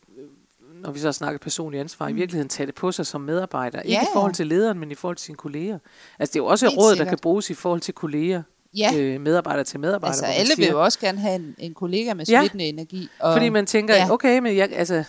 [0.82, 2.14] når vi så snakker personlig ansvar, mm.
[2.14, 3.80] i virkeligheden tage det på sig som medarbejder.
[3.80, 4.34] Ikke Ja, i forhold ja.
[4.34, 5.78] til lederen, men i forhold til sine kolleger.
[6.18, 7.08] Altså det er jo også et råd, der sikkert.
[7.08, 8.42] kan bruges i forhold til kolleger,
[8.76, 10.06] Ja, øh, medarbejder til medarbejder.
[10.12, 12.40] altså alle siger, vil jo også gerne have en, en kollega med Ja.
[12.40, 13.08] smittende energi.
[13.18, 14.10] Og, Fordi man tænker, ja.
[14.10, 15.04] okay, men jeg, altså,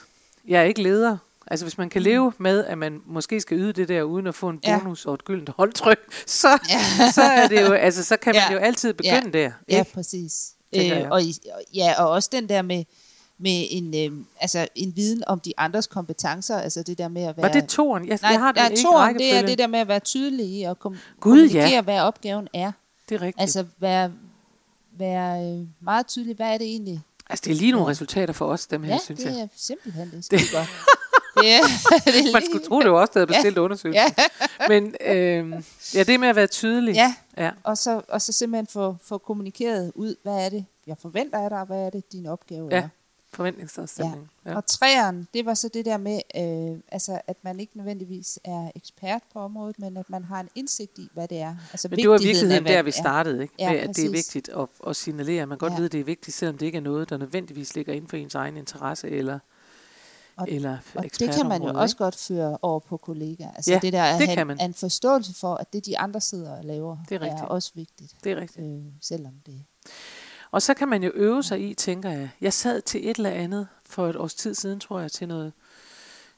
[0.47, 1.17] jeg er ikke leder.
[1.47, 2.03] Altså hvis man kan Mm.
[2.03, 4.79] leve med, at man måske skal yde det der, uden at få en Ja.
[4.79, 7.11] bonus og et gyldent holdtryk, så, Ja.
[7.11, 8.53] så, er det jo, altså, så kan man Ja.
[8.53, 9.51] jo altid begynde der.
[9.69, 9.91] Ja, Ikke?
[9.93, 10.51] præcis.
[10.73, 12.83] Tænker Øh, og, og, ja, og også den der med,
[13.37, 17.37] med en, øh, altså en viden om de andres kompetencer, altså det der med at
[17.37, 17.45] være...
[17.45, 18.07] Var det toren?
[18.07, 19.99] Jeg, Nej, jeg har det nej, ikke toren, det er det der med at være
[19.99, 21.47] tydelig i at kom- Gud, ja.
[21.49, 22.71] kommunikere, hvad opgaven er.
[23.09, 23.41] Det er rigtigt.
[23.41, 24.11] Altså, være,
[24.97, 27.01] være øh, meget tydelig, hvad er det egentlig?
[27.29, 29.39] altså det er lige nogle resultater for os, dem her, Ja, synes det jeg.
[29.39, 30.39] er simpelthen det, det.
[31.89, 32.05] godt.
[32.05, 34.11] Det Man skulle tro, det var også, der havde bestilt undersøgelsen.
[34.17, 35.63] Ja, Men øh,
[35.95, 36.93] ja, det med at være tydelig.
[36.95, 37.15] ja.
[37.37, 37.51] ja.
[37.63, 41.49] Og, så, og så simpelthen få, få kommunikeret ud, hvad er det, jeg forventer af
[41.49, 42.77] dig, og hvad er det, din opgave Ja.
[42.77, 42.87] er.
[43.33, 44.29] Forventningsafstemning.
[44.45, 44.49] Ja.
[44.51, 44.55] Ja.
[44.57, 48.71] Og træeren, det var så det der med, øh, altså, at man ikke nødvendigvis er
[48.75, 51.55] ekspert på området, men at man har en indsigt i, hvad det er.
[51.71, 53.53] Altså, Men det var virkeligheden der, vi startede, ikke?
[53.59, 54.35] Ja, med, at det er præcis.
[54.35, 55.77] vigtigt at, at signalere, at man godt Ja.
[55.77, 58.17] ved, at det er vigtigt, selvom det ikke er noget, der nødvendigvis ligger inden for
[58.17, 59.39] ens egen interesse eller,
[60.37, 62.03] Og- eller Og det kan man jo ekspertområde, også ikke?
[62.03, 63.51] godt føre over på kollegaer.
[63.51, 66.21] Altså Ja, det der at det have en- en forståelse for, at det de andre
[66.21, 67.41] sidder og laver, Det er rigtigt.
[67.41, 68.15] er også vigtigt.
[68.23, 68.65] Det er rigtigt.
[68.65, 69.63] Øh, selvom det...
[70.51, 72.29] Og så kan man jo øve sig i, tænker jeg.
[72.41, 75.53] Jeg sad til et eller andet for et års tid siden, tror jeg, til noget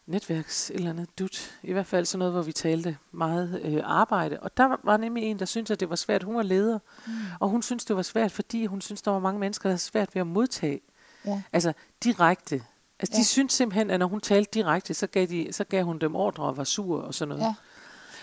[0.08, 1.52] netværks et eller andet dut.
[1.64, 4.40] I hvert fald sådan noget, hvor vi talte meget øh, arbejde.
[4.40, 6.24] Og der var- var nemlig en, der syntes, at det var svært.
[6.24, 7.14] Hun var leder, mm.
[7.40, 9.82] og hun syntes, det var svært, fordi hun syntes, der var mange mennesker, der havde
[9.82, 10.80] svært ved at modtage.
[11.26, 11.42] Ja.
[11.54, 12.62] Altså direkte.
[13.00, 13.20] Altså Ja.
[13.20, 16.16] de syntes simpelthen, at når hun talte direkte, så gav, de, så gav hun dem
[16.16, 17.44] ordre og var sur og sådan noget.
[17.44, 17.54] Ja.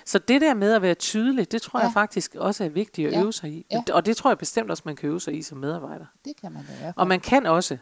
[0.06, 1.84] Så det der med at være tydelig, det tror Ja.
[1.84, 3.20] jeg faktisk også er vigtigt at Ja.
[3.22, 3.66] øve sig i.
[3.70, 3.82] Ja.
[3.92, 6.04] Og det tror jeg bestemt også, man kan øve sig i som medarbejder.
[6.24, 6.94] Det kan man da i hvert fald.
[6.96, 7.78] Og man kan også,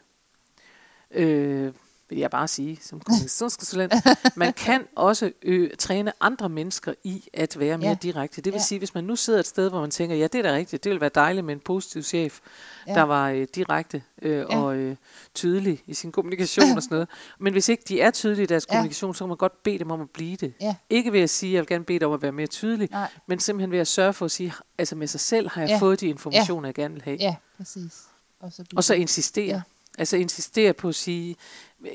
[1.11, 1.73] øh,
[2.15, 3.93] vil jeg bare sige som kommunikationskonsulent,
[4.37, 7.97] man kan også ø- træne andre mennesker i at være mere Ja.
[8.03, 8.41] direkte.
[8.41, 8.65] Det vil Ja.
[8.65, 10.85] sige, hvis man nu sidder et sted, hvor man tænker, ja, det er da rigtigt,
[10.85, 12.41] det ville være dejligt med en positiv chef,
[12.87, 12.95] Ja.
[12.95, 14.45] der var øh, direkte øh, Ja.
[14.59, 14.97] og øh,
[15.35, 17.09] tydelig i sin kommunikation og sådan noget.
[17.39, 18.75] Men hvis ikke de er tydelige i deres Ja.
[18.75, 20.55] kommunikation, så kan man godt bede dem om at blive det.
[20.61, 20.75] Ja.
[20.91, 22.89] Ikke ved at sige, at jeg vil gerne bede dig om at være mere tydelig,
[22.91, 23.09] Nej.
[23.27, 25.79] men simpelthen ved at sørge for at sige, altså med sig selv har jeg Ja.
[25.79, 27.17] fået de informationer, jeg gerne vil have.
[27.21, 28.03] Ja, præcis.
[28.41, 29.47] Og så, Og så insistere.
[29.47, 29.63] Ja.
[29.99, 31.37] Altså insistere på at sige,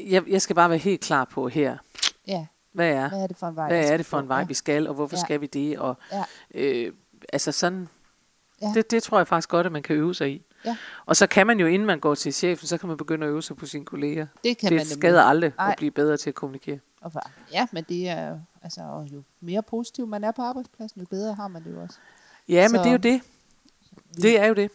[0.08, 1.78] jeg, jeg skal bare være helt klar på her,
[2.28, 3.68] ja, hvad er, hvad er det for en vej?
[3.68, 4.46] hvad er det for en vej, Ja.
[4.46, 5.22] vi skal, og hvorfor Ja.
[5.22, 5.80] skal vi det?
[5.80, 6.24] Og, Ja.
[6.54, 6.94] øh,
[7.34, 7.88] altså sådan,
[8.62, 8.72] Ja.
[8.76, 10.42] det, det tror jeg faktisk godt, at man kan øve sig i.
[10.66, 10.78] Ja.
[11.06, 13.30] Og så kan man jo, inden man går til chefen, så kan man begynde at
[13.32, 14.28] øve sig på sine kolleger.
[14.44, 14.98] Det kan det man nemlig.
[14.98, 15.70] skader aldrig Nej.
[15.72, 16.80] at blive bedre til at kommunikere.
[17.02, 17.12] Og
[17.54, 21.34] ja, men det er altså, og jo mere positiv man er på arbejdspladsen, jo bedre
[21.34, 21.98] har man det jo også.
[22.50, 23.22] Ja, men Så- det er jo det.
[24.22, 24.72] Det er jo det.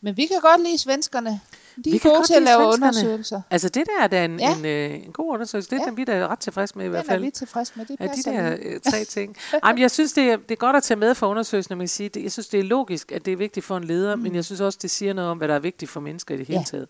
[0.00, 1.40] Men vi kan godt lide svenskerne.
[1.76, 3.40] De Vi er kan gode til at lave undersøgelser.
[3.50, 4.56] Altså det der er da en, Ja.
[4.58, 5.70] en, øh, en god undersøgelse.
[5.70, 5.90] Det er Ja.
[5.90, 5.94] ja.
[5.94, 7.22] vi da ret tilfredse med i hvert Den er fald.
[7.24, 7.86] vi tilfredse med.
[7.86, 9.36] Det Ja, de passer der øh, tre ting.
[9.64, 11.88] Jamen, jeg synes, det er, det er godt at tage med for undersøgelsen, man kan
[11.88, 14.22] sige, det, jeg synes, det er logisk, at det er vigtigt for en leder, mm.
[14.22, 16.38] men jeg synes også, det siger noget om, hvad der er vigtigt for mennesker i
[16.38, 16.64] det hele Ja.
[16.64, 16.88] taget.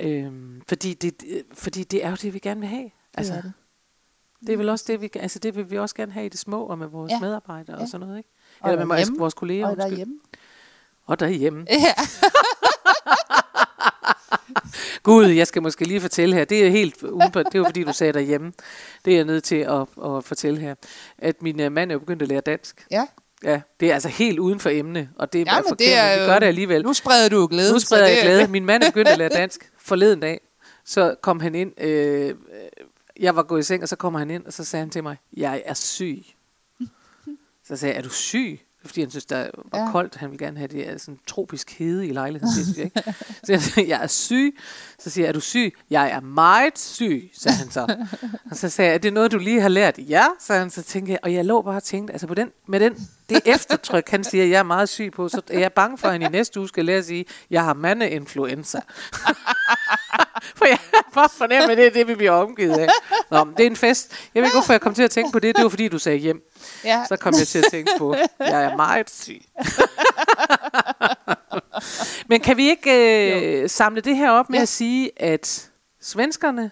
[0.00, 2.90] Øhm, fordi, det, fordi det er jo det, vi gerne vil have.
[3.14, 3.52] Altså, det er det.
[4.46, 6.38] det er vel også det, vi, altså, det vil vi også gerne have i det
[6.38, 7.20] små, og med vores Ja.
[7.20, 7.82] medarbejdere Ja.
[7.82, 8.30] og sådan noget, ikke?
[8.60, 9.18] Og Eller med vores, derhjemme.
[9.18, 10.06] vores kolleger, Og undskyld.
[11.06, 11.66] Og derhjemme.
[11.70, 11.94] Ja.
[15.02, 16.44] Gud, jeg skal måske lige fortælle her.
[16.44, 18.52] Det er helt udenpå, det jo fordi, du sagde derhjemme.
[19.04, 20.74] Det er jeg nødt til at, at fortælle her.
[21.18, 22.86] At min uh, mand er jo begyndt at lære dansk.
[22.90, 23.06] Ja.
[23.44, 26.20] Ja, det er altså helt uden for emne, og det er Ja, forkert, det er
[26.20, 26.82] jo- gør det alligevel.
[26.82, 27.72] Nu spreder du glæde.
[27.72, 28.48] Nu spreder jeg det- glæde.
[28.48, 30.40] Min mand er begyndt at lære dansk forleden dag.
[30.84, 32.34] Så kom han ind, øh, øh,
[33.20, 35.02] jeg var gået i seng, og så kommer han ind, og så sagde han til
[35.02, 36.24] mig, jeg er syg.
[37.68, 38.60] Så sagde jeg, er du syg?
[38.86, 39.90] Fordi han synes, der var Ja.
[39.92, 40.16] koldt.
[40.16, 42.54] Han ville gerne have det er sådan tropisk hede i lejligheden.
[42.76, 43.02] Jeg ikke.
[43.44, 44.56] Så jeg siger, jeg er syg.
[44.98, 45.74] Så siger jeg, er du syg?
[45.90, 47.96] Jeg er meget syg, sagde han så.
[48.50, 49.98] Og så sagde jeg, er det noget, du lige har lært?
[49.98, 50.70] Ja, sagde han.
[50.70, 53.40] Så tænkte jeg, og jeg lå bare og tænkte, altså på den, med den, det
[53.44, 56.22] eftertryk, han siger, jeg er meget syg på, så er jeg bange for, at han
[56.22, 58.80] i næste uge skal lære at sige, jeg har mandeinfluenza.
[60.54, 62.88] for jeg kan bare fornemme, at det er det, vi bliver omgivet af.
[63.30, 64.12] Nå, men det er en fest.
[64.34, 65.56] Jeg ved ikke, hvorfor jeg kom til at tænke på det.
[65.56, 66.40] Det var, fordi du sagde hjem.
[66.84, 67.04] Ja.
[67.08, 69.42] Så kom jeg til at tænke på, jeg er meget syg.
[72.28, 74.62] Men kan vi ikke øh, samle det her op med Ja.
[74.62, 75.70] at sige, at
[76.02, 76.70] svenskerne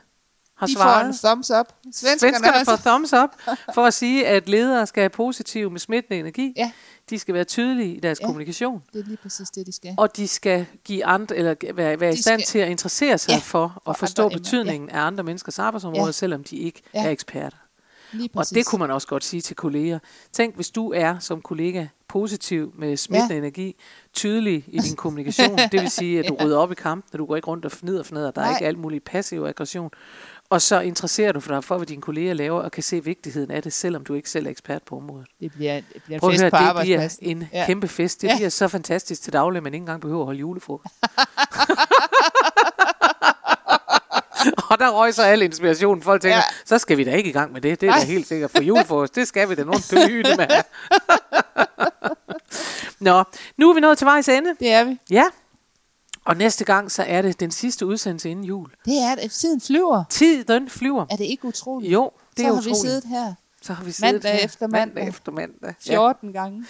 [0.59, 1.07] har De får svaret?
[1.07, 1.67] en thumbs up.
[1.93, 3.31] Svenskerne, Svenskerne får thumbs up
[3.75, 6.53] for at sige, at ledere skal have positiv med smittende energi.
[6.57, 6.71] Ja.
[7.11, 8.25] De skal være tydelige i deres Ja.
[8.25, 8.29] ja.
[8.29, 8.83] kommunikation.
[8.93, 9.95] Det er lige præcis det, de skal.
[9.99, 13.31] Og de skal give andre, eller være, være i stand skal- til at interessere sig
[13.31, 16.07] Ja, ja, for at forstå betydningen af andre menneskers arbejdsområder, Ja.
[16.07, 16.12] ja.
[16.12, 17.01] selvom de ikke Ja.
[17.01, 17.07] ja.
[17.07, 17.57] er eksperter.
[18.35, 19.99] Og det kunne man også godt sige til kolleger.
[20.33, 23.38] Tænk, hvis du er som kollega positiv med smittende ja.
[23.38, 23.77] energi,
[24.12, 25.59] tydelig i din kommunikation.
[25.59, 27.73] det vil sige, at du rydder op i kampen, at du går ikke rundt og
[27.73, 28.31] fnider og fnider.
[28.31, 28.57] Der er Nej.
[28.57, 29.90] ikke alt muligt passiv aggression.
[30.55, 33.51] Og så interesserer du for dig for, hvad dine kolleger laver, og kan se vigtigheden
[33.51, 35.27] af det, selvom du ikke selv er ekspert på området.
[35.40, 37.67] Det bliver, det bliver en Prøv fest høre, på det bliver en Ja.
[37.67, 38.23] kæmpe fest.
[38.23, 38.37] Det Ja.
[38.37, 40.95] bliver så fantastisk til daglig, at man ikke engang behøver at holde julefrokost.
[44.71, 46.03] og der røg så al inspirationen.
[46.03, 46.43] Folk tænker, Ja.
[46.64, 47.81] så skal vi da ikke i gang med det.
[47.81, 47.99] Det er Ej.
[47.99, 49.14] da helt sikkert for julefrokost.
[49.14, 50.47] Det skal vi da nogen døde med.
[53.01, 53.25] Nå,
[53.59, 54.51] nu er vi nået til vejs ende.
[54.61, 54.99] Det er vi.
[55.11, 55.25] Ja.
[56.25, 58.71] Og næste gang, så er det den sidste udsendelse inden jul.
[58.85, 59.31] Det er det.
[59.31, 60.05] Tiden flyver.
[60.11, 61.07] Tiden flyver.
[61.11, 61.93] Er det ikke utroligt?
[61.93, 62.81] Jo, det så er har vi utroligt.
[62.81, 64.45] siddet her Så har vi siddet mandag her.
[64.45, 64.95] efter mandag.
[64.95, 65.75] mandag efter mandag.
[65.81, 66.41] 14 ja.
[66.41, 66.65] gange.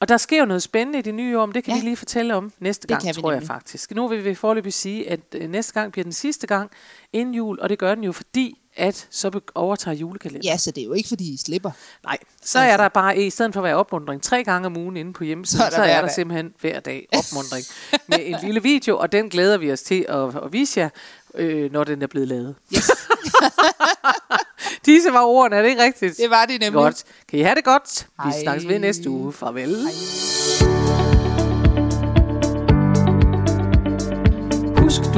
[0.00, 1.80] Og der sker jo noget spændende i det nye år, men det kan Ja.
[1.80, 3.90] vi lige fortælle om næste Det gang, kan vi tror jeg faktisk.
[3.94, 6.70] Nu vil vi forløbig sige, at øh, næste gang bliver den sidste gang
[7.12, 10.44] inden jul, og det gør den jo fordi, at så overtager julekalenderen.
[10.44, 11.70] Ja, så det er jo ikke, fordi I slipper.
[12.04, 12.72] Nej, så Altså.
[12.72, 15.24] er der bare, i stedet for at være opmundring tre gange om ugen inde på
[15.24, 16.14] hjemmesiden, Så er der er så er der dag.
[16.14, 17.64] simpelthen hver dag opmundring
[18.06, 20.88] med en lille video, og den glæder vi os til at, at vise jer,
[21.34, 22.54] øh, når den er blevet lavet.
[22.76, 22.90] Yes.
[24.86, 26.16] Disse var ordene, er det ikke rigtigt?
[26.16, 26.72] Det var det nemlig.
[26.82, 27.04] Godt.
[27.28, 28.06] Kan I have det godt?
[28.24, 28.42] Vi Hej.
[28.42, 29.32] snakkes ved næste uge.
[29.32, 29.76] Farvel.
[29.76, 30.97] Hej.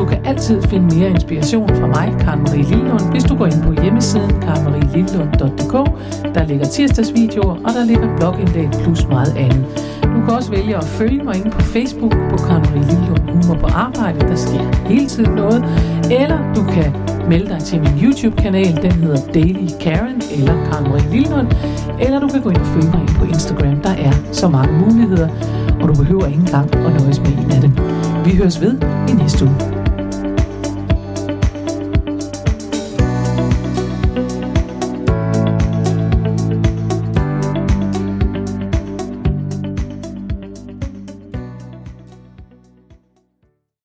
[0.01, 3.63] Du kan altid finde mere inspiration fra mig, Karen Marie Lillund, hvis du går ind
[3.63, 5.75] på hjemmesiden karenmarielillund.dk.
[6.35, 9.65] Der ligger tirsdagsvideoer, og der ligger blogindlæg plus meget andet.
[10.03, 13.61] Du kan også vælge at følge mig inde på Facebook på Karen Marie Lillund Humor
[13.61, 14.21] på Arbejde.
[14.21, 15.65] Der sker hele tiden noget.
[16.11, 16.93] Eller du kan
[17.29, 18.83] melde dig til min YouTube-kanal.
[18.83, 21.49] Den hedder Daily Karen eller Karen Marie Lillund.
[22.01, 23.77] Eller du kan gå ind og følge mig på Instagram.
[23.81, 25.29] Der er så mange muligheder,
[25.81, 27.73] og du behøver ikke engang at nøjes med en af dem.
[28.25, 29.80] Vi høres ved i næste uge.